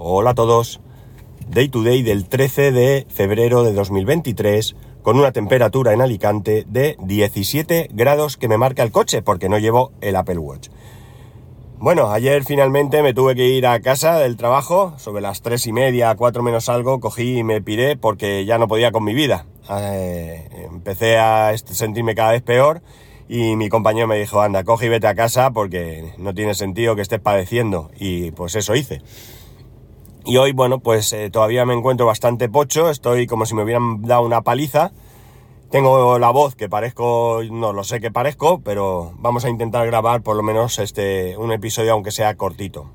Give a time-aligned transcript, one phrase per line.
[0.00, 0.78] Hola a todos.
[1.50, 6.96] Day to day del 13 de febrero de 2023 con una temperatura en Alicante de
[7.00, 10.68] 17 grados que me marca el coche porque no llevo el Apple Watch.
[11.78, 15.72] Bueno, ayer finalmente me tuve que ir a casa del trabajo, sobre las 3 y
[15.72, 19.46] media, 4 menos algo, cogí y me piré porque ya no podía con mi vida.
[19.68, 22.82] Eh, empecé a sentirme cada vez peor
[23.28, 26.94] y mi compañero me dijo, anda, coge y vete a casa porque no tiene sentido
[26.94, 27.90] que estés padeciendo.
[27.98, 29.02] Y pues eso hice.
[30.28, 34.02] Y hoy, bueno, pues eh, todavía me encuentro bastante pocho, estoy como si me hubieran
[34.02, 34.92] dado una paliza.
[35.70, 40.20] Tengo la voz que parezco, no lo sé que parezco, pero vamos a intentar grabar
[40.20, 42.90] por lo menos este, un episodio aunque sea cortito.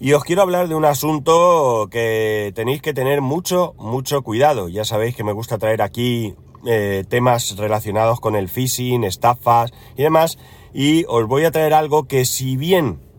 [0.00, 4.70] Y os quiero hablar de un asunto que tenéis que tener mucho, mucho cuidado.
[4.70, 10.04] Ya sabéis que me gusta traer aquí eh, temas relacionados con el phishing, estafas y
[10.04, 10.38] demás.
[10.72, 13.11] Y os voy a traer algo que si bien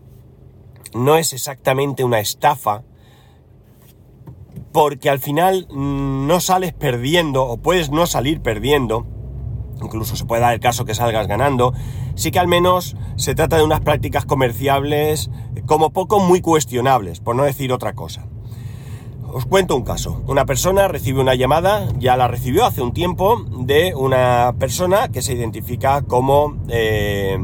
[0.94, 2.82] no es exactamente una estafa,
[4.72, 9.06] porque al final mm, no sales perdiendo o puedes no salir perdiendo,
[9.82, 11.74] incluso se puede dar el caso que salgas ganando,
[12.14, 15.30] sí que al menos se trata de unas prácticas comerciables
[15.66, 18.26] como poco muy cuestionables, por no decir otra cosa.
[19.32, 20.22] Os cuento un caso.
[20.28, 25.22] Una persona recibe una llamada, ya la recibió hace un tiempo, de una persona que
[25.22, 27.36] se identifica como eh,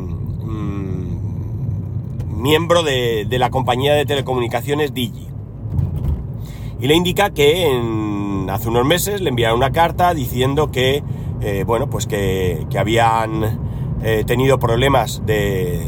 [2.41, 5.29] miembro de, la compañía de telecomunicaciones Digi.
[6.81, 7.67] Y le indica que
[8.51, 11.03] hace unos meses le enviaron una carta diciendo que,
[11.41, 13.61] eh, bueno, pues que, habían
[14.03, 15.81] eh, tenido problemas de,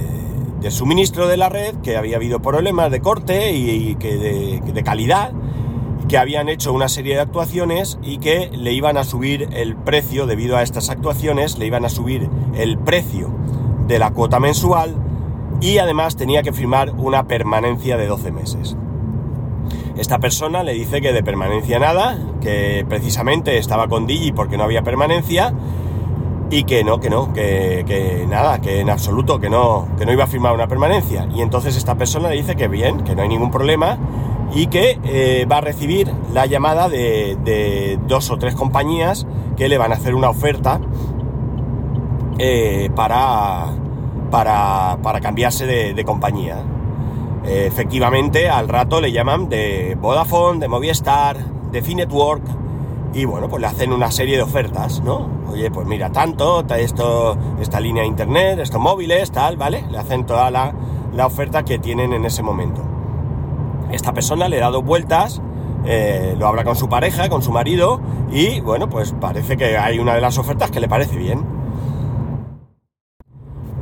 [0.68, 5.32] suministro de la red, que había habido problemas de corte y, que de, de calidad,
[6.08, 10.26] que habían hecho una serie de actuaciones y que le iban a subir el precio,
[10.26, 13.30] debido a estas actuaciones, le iban a subir el precio
[13.88, 15.01] de la cuota mensual
[15.62, 18.76] y además tenía que firmar una permanencia de 12 meses.
[19.96, 24.64] Esta persona le dice que de permanencia nada, que precisamente estaba con Digi porque no
[24.64, 25.54] había permanencia
[26.50, 30.24] y que no, que no, que, nada, que en absoluto, que no, que no iba
[30.24, 31.28] a firmar una permanencia.
[31.32, 33.98] Y entonces esta persona le dice que bien, que no hay ningún problema
[34.52, 39.78] y que eh, va a recibir la llamada de, dos o tres compañías que le
[39.78, 40.80] van a hacer una oferta
[42.38, 43.72] eh, para,
[44.32, 46.56] para, cambiarse de, compañía.
[47.44, 51.36] Eh, efectivamente, al rato le llaman de Vodafone, de Movistar,
[51.70, 52.42] de Finetwork
[53.14, 55.28] y bueno, pues le hacen una serie de ofertas, ¿no?
[55.50, 59.84] Oye, pues mira, tanto, esto, esta línea de internet, estos móviles, tal, ¿vale?
[59.90, 60.72] Le hacen toda la,
[61.26, 62.82] oferta que tienen en ese momento.
[63.90, 65.42] Esta persona le da dos vueltas,
[65.84, 68.00] eh, lo habla con su pareja, con su marido,
[68.30, 71.61] y bueno, pues parece que hay una de las ofertas que le parece bien.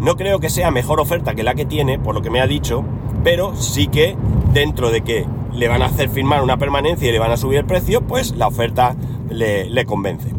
[0.00, 2.46] No creo que sea mejor oferta que la que tiene, por lo que me ha
[2.46, 2.84] dicho,
[3.22, 4.16] pero sí que
[4.52, 7.58] dentro de que le van a hacer firmar una permanencia y le van a subir
[7.58, 8.96] el precio, pues la oferta
[9.28, 10.30] le, convence.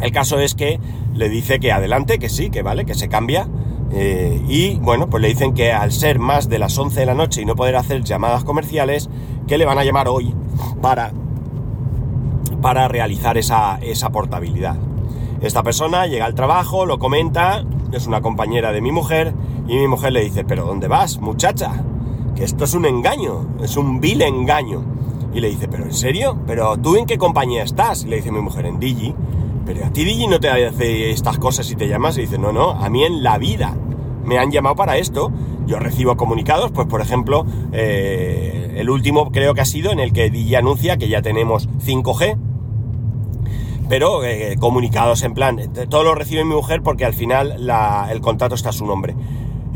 [0.00, 0.80] El caso es que
[1.14, 3.48] le dice que adelante, que sí, que vale, que se cambia.
[3.92, 7.14] Eh, y bueno, pues le dicen que al ser más de las 11 de la
[7.14, 9.08] noche y no poder hacer llamadas comerciales,
[9.46, 10.34] que le van a llamar hoy
[10.82, 11.12] para,
[12.60, 14.76] para realizar esa, esa portabilidad.
[15.40, 17.64] Esta persona llega al trabajo, lo comenta,
[17.96, 19.34] es una compañera de mi mujer,
[19.66, 21.84] y mi mujer le dice, pero ¿dónde vas, muchacha?
[22.34, 24.82] Que esto es un engaño, es un vil engaño.
[25.32, 26.38] Y le dice, ¿pero en serio?
[26.46, 28.04] ¿Pero tú en qué compañía estás?
[28.04, 29.14] Y le dice mi mujer, en Digi.
[29.66, 32.16] Pero a ti Digi no te hace estas cosas y te llamas.
[32.18, 33.76] Y dice, no, no, a mí en la vida
[34.24, 35.32] me han llamado para esto.
[35.66, 40.12] Yo recibo comunicados, pues por ejemplo, eh, el último creo que ha sido en el
[40.12, 42.36] que Digi anuncia que ya tenemos 5G
[43.88, 45.58] pero eh, comunicados en plan,
[45.88, 47.70] todo lo recibe mi mujer porque al final
[48.10, 49.14] el contrato está a su nombre.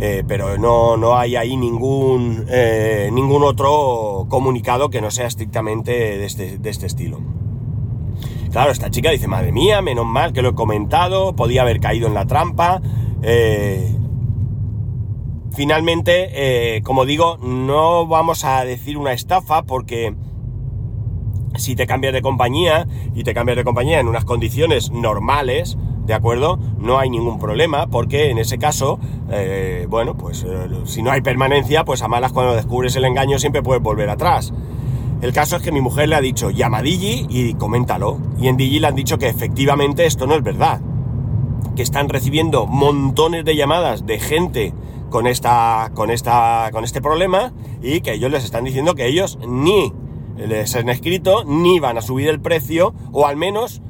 [0.00, 5.90] Eh, pero no, no, hay ahí ningún, eh, ningún otro comunicado que no sea estrictamente
[5.90, 7.18] de este, de este, estilo.
[8.52, 12.06] Claro, esta chica dice, madre mía, menos mal que lo he comentado, podía haber caído
[12.06, 12.80] en la trampa.
[15.50, 20.14] finalmente, como digo, no vamos a decir una estafa porque
[21.58, 25.76] si te cambias de compañía y te cambias de compañía en unas condiciones normales,
[26.06, 26.58] ¿de acuerdo?
[26.78, 28.98] No hay ningún problema porque en ese caso,
[29.30, 33.38] eh, bueno, pues eh, si no hay permanencia, pues a malas cuando descubres el engaño
[33.38, 34.52] siempre puedes volver atrás.
[35.20, 38.18] El caso es que mi mujer le ha dicho, llama a Digi y coméntalo.
[38.40, 40.80] Y en Digi le han dicho que efectivamente esto no es verdad.
[41.74, 44.72] Que están recibiendo montones de llamadas de gente
[45.10, 47.52] con esta, con esta, con este problema
[47.82, 49.92] y que ellos les están diciendo que ellos ni
[50.46, 53.82] les han escrito, ni van a subir el precio, o al menos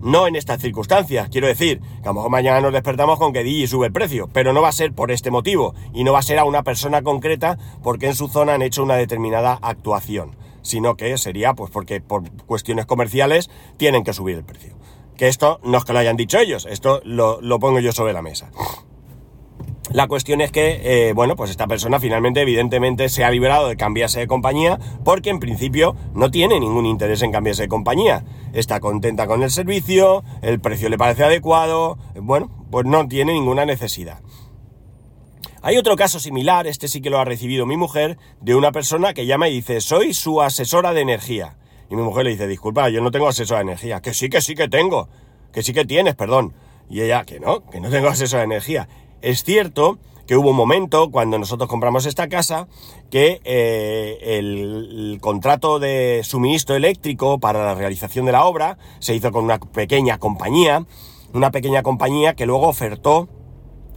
[0.00, 1.28] no en estas circunstancias.
[1.30, 4.28] Quiero decir, que a lo mejor mañana nos despertamos con que Digi sube el precio,
[4.32, 6.62] pero no va a ser por este motivo y no va a ser a una
[6.62, 11.70] persona concreta porque en su zona han hecho una determinada actuación, sino que sería pues
[11.70, 14.76] porque por cuestiones comerciales tienen que subir el precio.
[15.16, 18.12] Que esto no es que lo hayan dicho ellos, esto lo, lo pongo yo sobre
[18.12, 18.50] la mesa.
[19.96, 23.78] La cuestión es que, eh, bueno, pues esta persona finalmente, evidentemente, se ha liberado de
[23.78, 28.22] cambiarse de compañía porque en principio no tiene ningún interés en cambiarse de compañía.
[28.52, 33.64] Está contenta con el servicio, el precio le parece adecuado, bueno, pues no tiene ninguna
[33.64, 34.20] necesidad.
[35.62, 39.14] Hay otro caso similar, este sí que lo ha recibido mi mujer, de una persona
[39.14, 41.56] que llama y dice, soy su asesora de energía.
[41.88, 44.02] Y mi mujer le dice, disculpa, yo no tengo asesora de energía.
[44.02, 45.08] Que sí, que sí que tengo.
[45.54, 46.52] Que sí que tienes, perdón.
[46.90, 48.88] Y ella, que no, que no tengo asesora de energía.
[49.22, 52.66] Es cierto que hubo un momento cuando nosotros compramos esta casa
[53.10, 59.32] que eh, el, contrato de suministro eléctrico para la realización de la obra se hizo
[59.32, 60.84] con una pequeña compañía,
[61.32, 63.28] una pequeña compañía que luego ofertó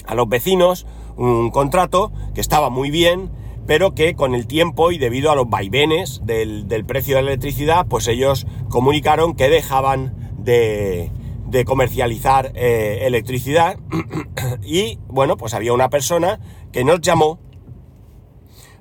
[0.05, 0.85] a los vecinos
[1.17, 3.29] un contrato que estaba muy bien,
[3.67, 7.29] pero que con el tiempo y debido a los vaivenes del, del precio de la
[7.31, 11.11] electricidad, pues ellos comunicaron que dejaban de,
[11.49, 13.77] de comercializar eh, electricidad
[14.63, 16.39] y bueno, pues había una persona
[16.71, 17.39] que nos llamó,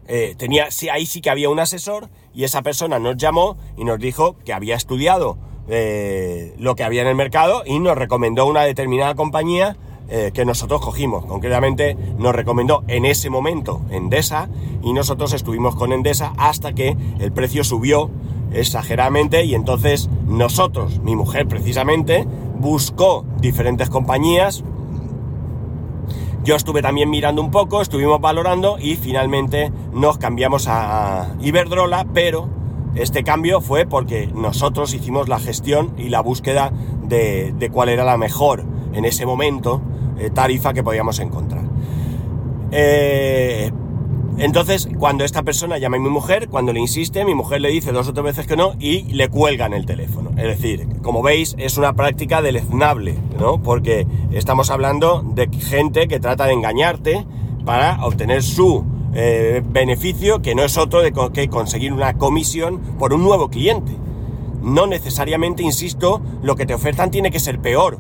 [0.07, 3.85] eh, tenía, sí, ahí sí que había un asesor y esa persona nos llamó y
[3.85, 5.39] nos dijo que había estudiado
[5.69, 9.77] eh, lo que había en el mercado y nos recomendó una determinada compañía
[10.33, 11.27] que nosotros cogimos.
[11.27, 14.49] Concretamente nos recomendó en ese momento Endesa
[14.83, 18.11] y nosotros estuvimos con Endesa hasta que el precio subió
[18.53, 22.27] exageradamente y entonces nosotros, mi mujer precisamente,
[22.59, 24.65] buscó diferentes compañías.
[26.45, 32.49] Yo estuve también mirando un poco, estuvimos valorando y finalmente nos cambiamos a Iberdrola, pero
[32.95, 36.73] este cambio fue porque nosotros hicimos la gestión y la búsqueda
[37.03, 39.81] de, cuál era la mejor en ese momento
[40.19, 41.65] eh, tarifa que podíamos encontrar.
[42.71, 43.71] Eh,
[44.39, 47.91] entonces, cuando esta persona llama a mi mujer, cuando le insiste, mi mujer le dice
[47.91, 50.31] dos o tres veces que no y le cuelgan el teléfono.
[50.37, 53.61] Es decir, como veis, es una práctica deleznable, ¿no?
[53.61, 57.27] Porque estamos hablando de gente que trata de engañarte
[57.65, 63.13] para obtener su eh, beneficio, que no es otro de que conseguir una comisión por
[63.13, 63.93] un nuevo cliente.
[64.63, 67.99] No necesariamente, insisto, lo que te ofertan tiene que ser peor,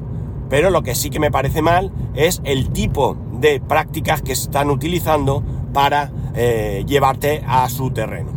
[0.48, 4.70] pero lo que sí que me parece mal es el tipo de prácticas que están
[4.70, 5.42] utilizando
[5.72, 8.32] para eh, llevarte a su terreno.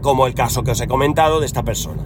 [0.00, 2.02] Como el caso que os he comentado de esta persona.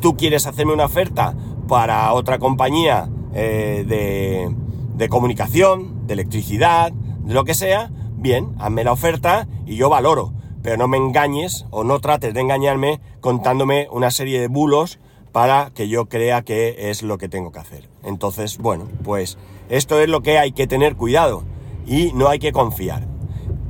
[0.00, 1.34] Tú quieres hacerme una oferta
[1.68, 4.54] para otra compañía eh, de,
[4.94, 10.32] de comunicación, de electricidad, de lo que sea, bien, hazme la oferta y yo valoro.
[10.62, 15.00] Pero no me engañes o no trates de engañarme contándome una serie de bulos
[15.32, 17.88] para que yo crea que es lo que tengo que hacer.
[18.04, 19.38] Entonces, bueno, pues
[19.68, 21.42] esto es lo que hay que tener cuidado
[21.86, 23.11] y no hay que confiar.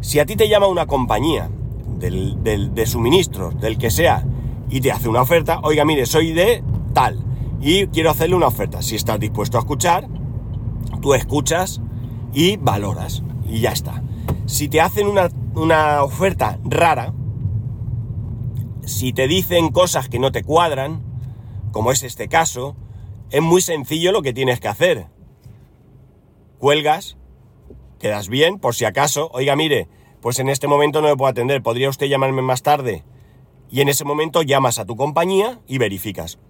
[0.03, 1.49] Si a ti te llama una compañía
[2.01, 4.27] de suministros, del que sea,
[4.69, 7.25] y te hace una oferta, oiga, mire, soy de tal
[7.61, 8.83] y quiero hacerle una oferta.
[8.83, 10.09] Si estás dispuesto a escuchar,
[11.01, 11.81] tú escuchas
[12.35, 14.03] y valoras y ya está.
[14.47, 17.15] Si te hacen una, una oferta rara,
[18.85, 21.01] si te dicen cosas que no te cuadran,
[21.71, 22.75] como es este caso,
[23.31, 25.07] es muy sencillo lo que tienes que hacer.
[26.59, 27.17] Cuelgas
[28.03, 29.87] quedas bien, por si acaso, oiga, mire,
[30.21, 33.05] pues en este momento no me puedo atender, ¿podría usted llamarme más tarde?
[33.71, 36.41] Y en ese momento llamas a tu compañía y verificas,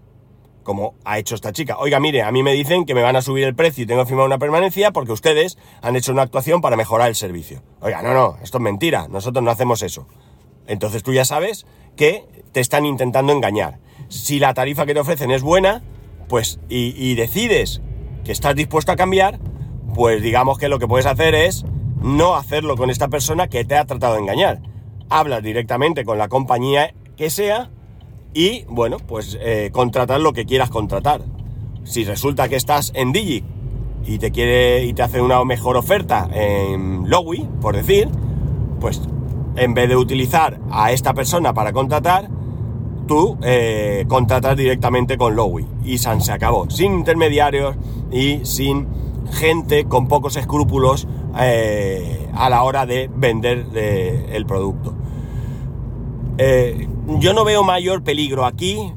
[0.62, 1.76] como ha hecho esta chica.
[1.78, 4.06] Oiga, mire, a mí me dicen que me van a subir el precio y tengo
[4.06, 7.62] firmar una permanencia porque ustedes han hecho una actuación para mejorar el servicio.
[7.82, 10.08] Oiga, no, no, esto es mentira, nosotros no hacemos eso.
[10.66, 11.66] Entonces tú ya sabes
[11.96, 13.78] que te están intentando engañar.
[14.08, 15.82] Si la tarifa que te ofrecen es buena,
[16.30, 17.82] pues y decides
[18.24, 19.38] que estás dispuesto a cambiar,
[19.94, 21.64] pues digamos que lo que puedes hacer es
[22.02, 24.60] no hacerlo con esta persona que te ha tratado de engañar.
[25.08, 27.70] Hablas directamente con la compañía que sea
[28.34, 31.22] y, bueno, pues eh, contratar lo que quieras contratar.
[31.84, 33.44] Si resulta que estás en Digi
[34.04, 38.08] y te quiere y te hace una mejor oferta en Lowy, por decir,
[38.80, 39.02] pues
[39.56, 42.28] en vez de utilizar a esta persona para contratar,
[43.06, 47.76] tú eh, contratas directamente con Lowy y San se acabó, sin intermediarios
[48.10, 48.86] y sin
[49.30, 51.06] gente con pocos escrúpulos
[51.38, 54.94] eh, a la hora de vender eh, el producto.
[56.38, 56.88] Eh,
[57.18, 58.92] yo no veo mayor peligro aquí.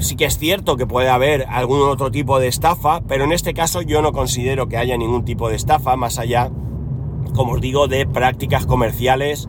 [0.00, 3.54] Sí que es cierto que puede haber algún otro tipo de estafa, pero en este
[3.54, 6.50] caso yo no considero que haya ningún tipo de estafa más allá,
[7.36, 9.48] como os digo, de prácticas comerciales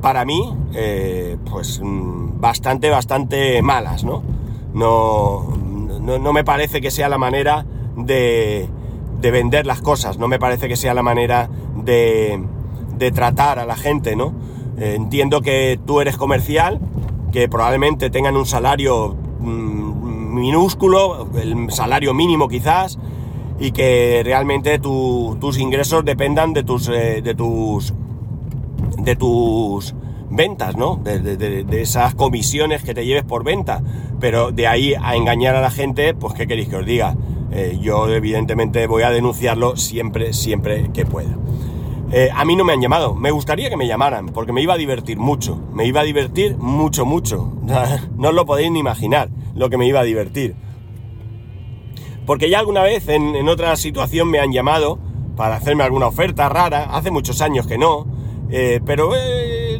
[0.00, 0.52] para mí,
[1.48, 4.24] pues mm, bastante, bastante malas, ¿no?
[4.74, 5.46] No,
[6.00, 7.64] no, no me parece que sea la manera
[7.96, 8.68] de,
[9.20, 12.42] de, vender las cosas, no me parece que sea la manera de,
[12.96, 14.32] de tratar a la gente, ¿no?
[14.76, 16.80] Entiendo que tú eres comercial,
[17.30, 22.98] que probablemente tengan un salario mmm, minúsculo, el salario mínimo quizás,
[23.58, 27.94] y que realmente tu, tus ingresos dependan de tus, eh, de tus,
[28.98, 29.94] de tus
[30.30, 30.96] ventas, ¿no?
[30.96, 33.82] De, de, de, esas comisiones que te lleves por venta.
[34.20, 37.14] Pero de ahí a engañar a la gente, pues ¿qué queréis que os diga?
[37.52, 41.36] Eh, yo evidentemente voy a denunciarlo siempre, siempre que pueda.
[42.10, 44.74] Eh, a mí no me han llamado, me gustaría que me llamaran, porque me iba
[44.74, 47.52] a divertir mucho, me iba a divertir mucho, mucho.
[48.16, 50.54] no os lo podéis ni imaginar lo que me iba a divertir.
[52.26, 54.98] Porque ya alguna vez en, otra situación me han llamado
[55.36, 58.06] para hacerme alguna oferta rara, hace muchos años que no,
[58.50, 59.10] eh, pero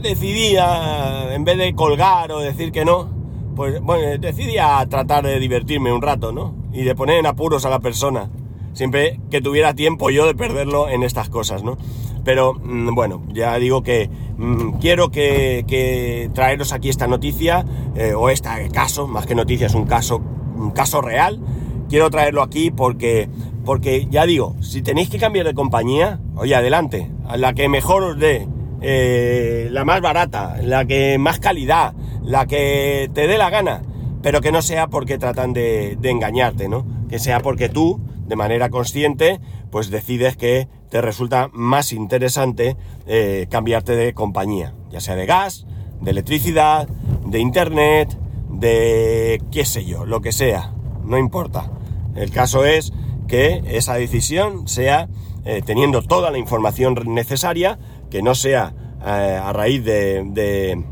[0.02, 3.10] decidí, a, en vez de colgar o decir que no,
[3.54, 6.61] pues bueno, decidí a tratar de divertirme un rato, ¿no?
[6.72, 8.30] Y de poner en apuros a la persona.
[8.72, 11.76] Siempre que tuviera tiempo yo de perderlo en estas cosas, ¿no?
[12.24, 17.64] Pero mmm, bueno, ya digo que mmm, quiero que, que, traeros aquí esta noticia,
[17.96, 20.22] eh, o este caso, más que noticia, es un caso,
[20.56, 21.40] un caso real.
[21.88, 23.28] Quiero traerlo aquí porque,
[23.64, 28.02] porque ya digo, si tenéis que cambiar de compañía, oye, adelante, a la que mejor
[28.02, 28.48] os dé,
[28.80, 33.82] eh, la más barata, la que más calidad, la que te dé la gana,
[34.22, 36.86] pero que no sea porque tratan de, de engañarte, ¿no?
[37.08, 42.76] Que sea porque tú, de manera consciente, pues decides que te resulta más interesante
[43.06, 45.66] eh, cambiarte de compañía, ya sea de gas,
[46.02, 46.86] de electricidad,
[47.26, 48.18] de internet,
[48.50, 51.70] de qué sé yo, lo que sea, no importa.
[52.14, 52.92] El caso es
[53.26, 55.08] que esa decisión sea
[55.46, 57.78] eh, teniendo toda la información necesaria,
[58.10, 60.84] que no sea eh, a raíz de, de,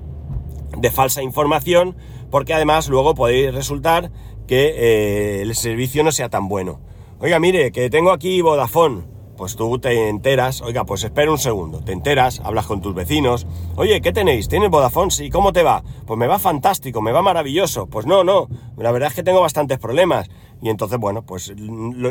[0.79, 1.95] de, falsa información,
[2.31, 4.11] porque además luego puede resultar
[4.47, 6.81] que eh, el servicio no sea tan bueno.
[7.21, 9.03] Oiga, mire, que tengo aquí Vodafone.
[9.37, 13.47] Pues tú te enteras, oiga, pues espera un segundo, te enteras, hablas con tus vecinos,
[13.75, 14.49] oye, ¿qué tenéis?
[14.49, 15.11] ¿Tienes Vodafone?
[15.11, 15.83] Sí, ¿cómo te va?
[16.05, 17.87] Pues me va fantástico, me va maravilloso.
[17.87, 20.29] Pues no, no, la verdad es que tengo bastantes problemas.
[20.61, 21.55] Y entonces, bueno, pues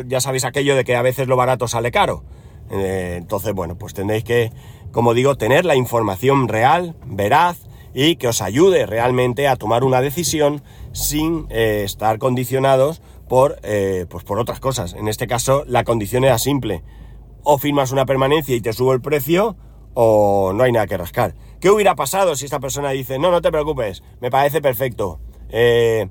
[0.08, 2.24] ya sabéis aquello de que a veces lo barato sale caro.
[2.70, 4.50] Eh, entonces, bueno, pues tendréis que,
[4.90, 10.00] como digo, tener la información real, veraz y que os ayude realmente a tomar una
[10.00, 14.94] decisión sin eh, estar condicionados por, eh, pues por otras cosas.
[14.94, 16.82] En este caso, la condición era simple.
[17.42, 19.56] O firmas una permanencia y te subo el precio,
[19.94, 21.34] o no hay nada que rascar.
[21.60, 26.08] ¿Qué hubiera pasado si esta persona dice, no, no te preocupes, me parece perfecto, eh,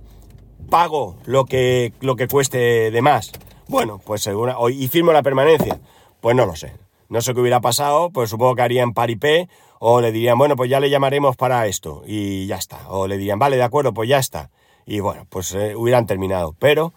[0.69, 3.31] pago lo que, lo que cueste de más?
[3.67, 5.79] Bueno, pues segura, y firmo la permanencia.
[6.21, 6.74] Pues no lo sé.
[7.07, 9.48] No sé qué hubiera pasado, pues supongo que harían paripé
[9.79, 12.89] o le dirían, bueno, pues ya le llamaremos para esto y ya está.
[12.89, 14.51] O le dirían, vale, de acuerdo, pues ya está.
[14.86, 16.55] Y bueno, pues eh, hubieran terminado.
[16.59, 16.93] Pero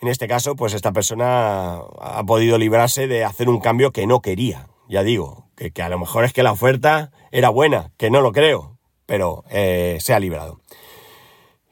[0.00, 4.20] en este caso, pues esta persona ha podido librarse de hacer un cambio que no
[4.20, 4.68] quería.
[4.88, 8.20] Ya digo, que, que a lo mejor es que la oferta era buena, que no
[8.20, 10.60] lo creo, pero eh, se ha librado.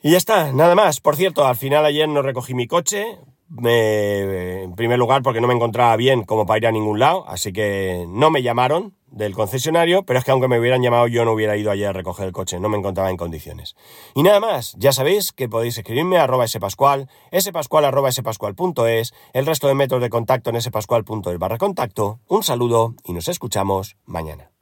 [0.03, 1.01] Y ya está, nada más.
[1.01, 3.19] Por cierto, al final ayer no recogí mi coche,
[3.65, 7.53] en primer lugar porque no me encontraba bien como para ir a ningún lado, así
[7.53, 11.33] que no me llamaron del concesionario, pero es que aunque me hubieran llamado yo no
[11.33, 13.77] hubiera ido ayer a recoger el coche, no me encontraba en condiciones.
[14.15, 19.69] Y nada más, ya sabéis que podéis escribirme a arroba spascual, arroba spascual.es, el resto
[19.69, 22.21] de métodos de contacto en spascual.es barra contacto.
[22.29, 24.56] Un saludo y nos escuchamos mañana.